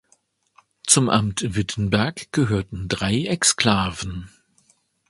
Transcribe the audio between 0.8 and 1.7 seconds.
Zum Amt